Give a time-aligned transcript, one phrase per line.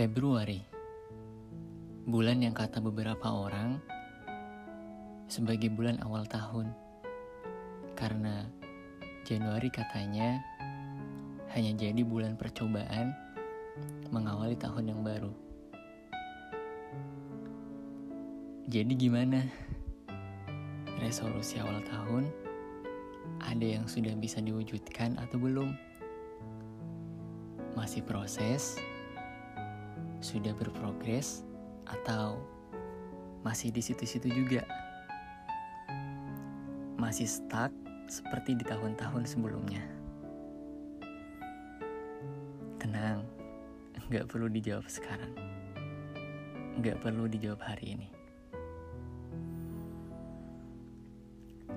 [0.00, 0.56] Februari
[2.08, 3.76] Bulan yang kata beberapa orang
[5.28, 6.72] sebagai bulan awal tahun
[7.92, 8.48] Karena
[9.28, 10.40] Januari katanya
[11.52, 13.12] hanya jadi bulan percobaan
[14.08, 15.36] mengawali tahun yang baru
[18.72, 19.44] Jadi gimana?
[20.96, 22.24] Resolusi awal tahun
[23.44, 25.76] ada yang sudah bisa diwujudkan atau belum?
[27.76, 28.80] Masih proses?
[30.20, 31.40] Sudah berprogres
[31.88, 32.36] atau
[33.40, 34.62] masih di situ-situ juga?
[37.00, 37.72] Masih stuck
[38.04, 39.80] seperti di tahun-tahun sebelumnya?
[42.76, 43.24] Tenang,
[44.12, 45.32] nggak perlu dijawab sekarang.
[46.76, 48.08] Nggak perlu dijawab hari ini.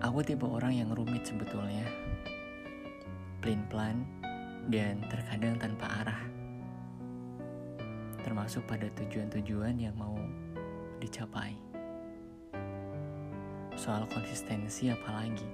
[0.00, 1.84] Aku tipe orang yang rumit sebetulnya.
[3.44, 4.00] Plan-plan
[4.72, 6.39] dan terkadang tanpa arah
[8.30, 10.14] termasuk pada tujuan-tujuan yang mau
[11.02, 11.50] dicapai.
[13.74, 15.50] Soal konsistensi apalagi.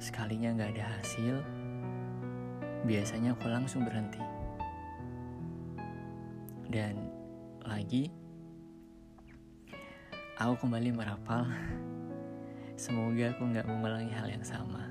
[0.00, 1.44] Sekalinya gak ada hasil,
[2.88, 4.24] biasanya aku langsung berhenti.
[6.72, 7.12] Dan
[7.68, 8.08] lagi,
[10.40, 11.44] aku kembali merapal.
[12.80, 14.88] Semoga aku gak mengulangi hal yang sama.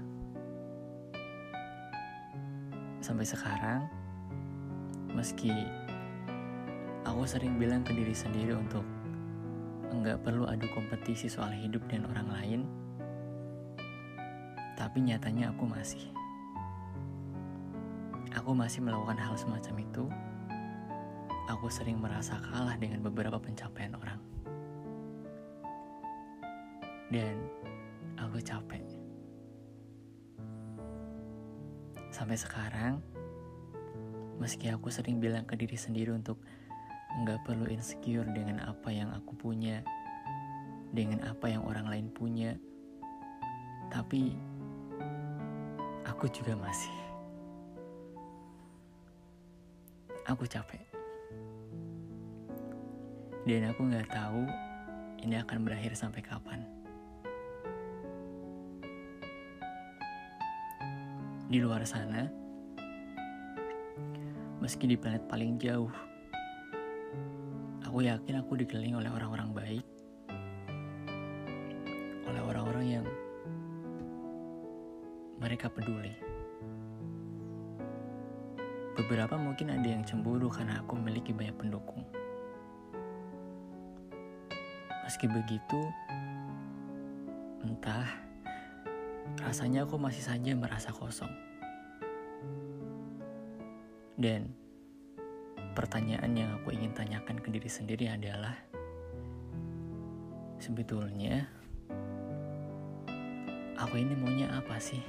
[3.02, 3.90] Sampai sekarang,
[5.18, 5.87] meski
[7.08, 8.84] aku sering bilang ke diri sendiri untuk
[9.96, 12.62] enggak perlu adu kompetisi soal hidup dan orang lain,
[14.76, 16.04] tapi nyatanya aku masih.
[18.36, 20.04] Aku masih melakukan hal semacam itu.
[21.48, 24.20] Aku sering merasa kalah dengan beberapa pencapaian orang.
[27.08, 27.40] Dan
[28.20, 28.84] aku capek.
[32.12, 33.00] Sampai sekarang,
[34.44, 36.36] meski aku sering bilang ke diri sendiri untuk
[37.18, 39.82] nggak perlu insecure dengan apa yang aku punya,
[40.94, 42.54] dengan apa yang orang lain punya.
[43.90, 44.38] Tapi
[46.06, 46.94] aku juga masih.
[50.30, 50.84] Aku capek.
[53.48, 54.44] Dan aku nggak tahu
[55.24, 56.68] ini akan berakhir sampai kapan.
[61.48, 62.28] Di luar sana,
[64.60, 65.88] meski di planet paling jauh,
[67.88, 69.86] Aku yakin aku dikelilingi oleh orang-orang baik,
[72.28, 73.06] oleh orang-orang yang
[75.40, 76.12] mereka peduli.
[78.92, 82.04] Beberapa mungkin ada yang cemburu karena aku memiliki banyak pendukung.
[85.08, 85.80] Meski begitu,
[87.64, 88.04] entah
[89.40, 91.32] rasanya aku masih saja merasa kosong.
[94.20, 94.67] Dan
[95.78, 98.58] pertanyaan yang aku ingin tanyakan ke diri sendiri adalah
[100.58, 101.46] sebetulnya
[103.78, 105.06] aku ini maunya apa sih?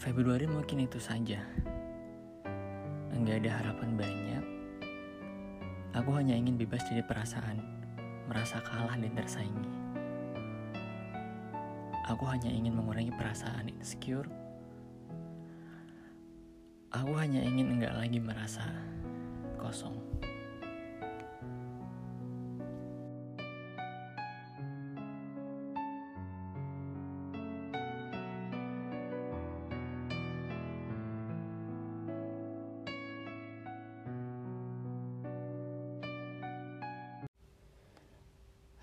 [0.00, 1.36] Februari mungkin itu saja.
[3.12, 4.44] Enggak ada harapan banyak.
[5.92, 7.60] Aku hanya ingin bebas dari perasaan,
[8.32, 9.87] merasa kalah dan tersaingi.
[12.08, 14.24] Aku hanya ingin mengurangi perasaan insecure.
[16.88, 18.64] Aku hanya ingin enggak lagi merasa
[19.60, 19.92] kosong.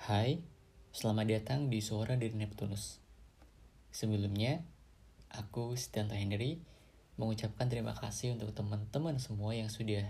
[0.05, 0.45] Hai,
[0.93, 3.04] selamat datang di Suara dari Neptunus.
[3.95, 4.59] Sebelumnya,
[5.31, 6.51] aku Stanley Henry
[7.15, 10.03] mengucapkan terima kasih untuk teman-teman semua yang sudah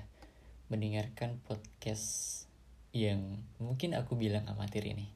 [0.74, 2.50] mendengarkan podcast
[2.98, 5.14] yang mungkin aku bilang amatir ini.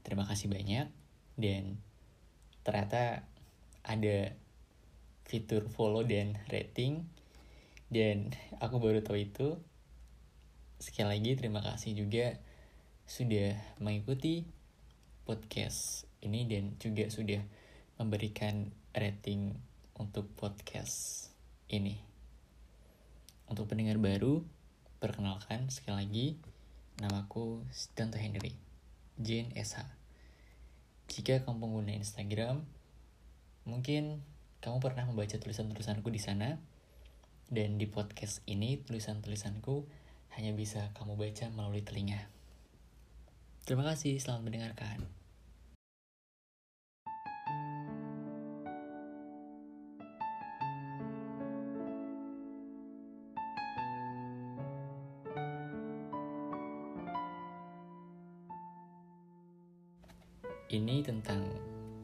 [0.00, 0.88] Terima kasih banyak
[1.36, 1.76] dan
[2.64, 3.28] ternyata
[3.84, 4.32] ada
[5.28, 7.04] fitur follow dan rating
[7.92, 9.60] dan aku baru tahu itu.
[10.80, 12.40] Sekali lagi terima kasih juga
[13.04, 13.52] sudah
[13.84, 14.48] mengikuti
[15.28, 17.40] podcast ini dan juga sudah
[18.00, 19.56] memberikan rating
[19.96, 21.28] untuk podcast
[21.68, 22.00] ini.
[23.50, 24.40] Untuk pendengar baru,
[25.02, 26.26] perkenalkan sekali lagi,
[27.02, 28.56] namaku Stanto Henry,
[29.20, 29.84] Jane SH.
[31.10, 32.62] Jika kamu pengguna Instagram,
[33.66, 34.22] mungkin
[34.62, 36.56] kamu pernah membaca tulisan-tulisanku di sana,
[37.50, 39.82] dan di podcast ini tulisan-tulisanku
[40.38, 42.30] hanya bisa kamu baca melalui telinga.
[43.66, 45.19] Terima kasih, selamat mendengarkan.
[60.70, 61.42] Ini tentang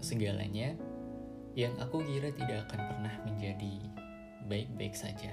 [0.02, 0.74] segalanya
[1.54, 3.78] yang aku kira tidak akan pernah menjadi
[4.50, 5.30] baik-baik saja.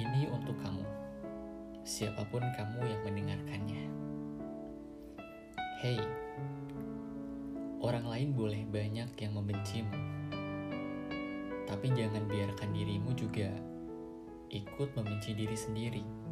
[0.00, 0.80] Ini untuk kamu,
[1.84, 3.84] siapa pun kamu yang mendengarkannya.
[5.84, 6.00] Hey,
[7.84, 9.92] orang lain boleh banyak yang membencimu,
[11.68, 13.52] tapi jangan biarkan dirimu juga
[14.48, 16.29] ikut membenci diri sendiri.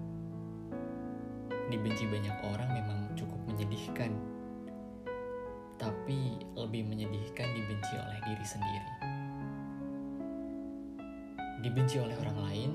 [1.69, 4.13] Dibenci banyak orang memang cukup menyedihkan,
[5.77, 8.91] tapi lebih menyedihkan dibenci oleh diri sendiri.
[11.61, 12.71] Dibenci oleh orang lain,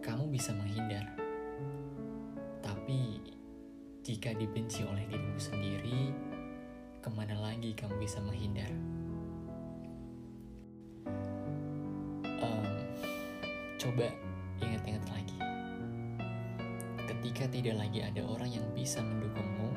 [0.00, 1.04] kamu bisa menghindar.
[2.64, 3.20] Tapi
[4.00, 6.00] jika dibenci oleh dirimu sendiri,
[7.04, 8.72] ke mana lagi kamu bisa menghindar?
[13.82, 14.06] Coba
[14.62, 15.21] ingat-ingat lagi.
[17.22, 19.70] Ketika tidak lagi ada orang yang bisa mendukungmu,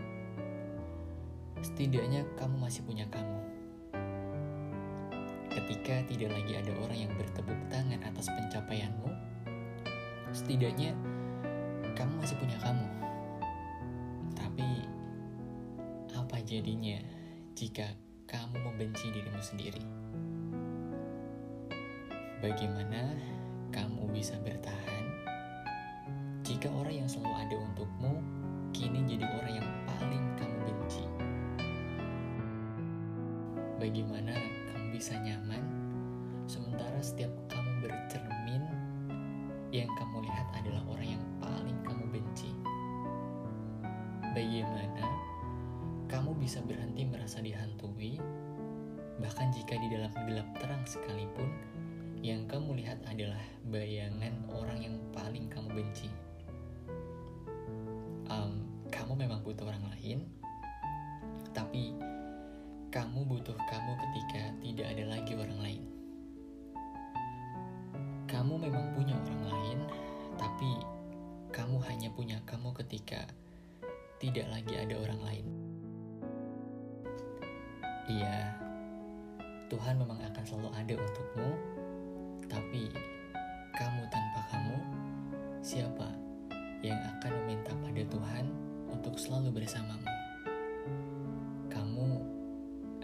[1.62, 3.38] setidaknya kamu masih punya kamu.
[5.53, 9.13] Ketika tidak lagi ada orang yang bertepuk tangan atas pencapaianmu,
[10.33, 10.97] setidaknya
[11.94, 12.88] kamu masih punya kamu.
[14.33, 14.69] Tapi
[16.18, 16.97] apa jadinya
[17.53, 17.94] jika
[18.25, 19.86] kamu membenci dirimu sendiri?
[22.42, 23.13] Bagaimana
[23.69, 24.94] kamu bisa bertahan
[26.66, 28.14] jika orang yang selalu ada untukmu
[28.74, 31.06] kini jadi orang yang paling kamu benci?
[33.78, 34.34] Bagaimana
[34.74, 35.62] kamu bisa nyaman
[36.50, 38.66] sementara setiap kamu bercermin
[39.70, 42.50] yang kamu lihat adalah orang yang paling kamu benci?
[44.34, 45.06] Bagaimana
[46.10, 48.18] kamu bisa berhenti merasa dihantui,
[49.22, 51.54] bahkan jika di dalam gelap terang sekalipun,
[52.26, 56.10] yang kamu lihat adalah bayangan orang yang paling kamu benci.
[59.16, 60.28] Memang butuh orang lain,
[61.56, 61.96] tapi
[62.92, 65.84] kamu butuh kamu ketika tidak ada lagi orang lain.
[68.28, 69.80] Kamu memang punya orang lain,
[70.36, 70.84] tapi
[71.56, 73.24] kamu hanya punya kamu ketika
[74.20, 75.46] tidak lagi ada orang lain.
[78.12, 78.52] Iya,
[79.72, 81.50] Tuhan memang akan selalu ada untukmu,
[82.52, 82.92] tapi
[83.80, 84.78] kamu tanpa kamu,
[85.64, 86.15] siapa
[89.56, 90.12] bersamamu?
[91.72, 92.07] Kamu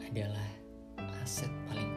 [0.03, 0.51] adalah
[1.23, 1.90] aset paling.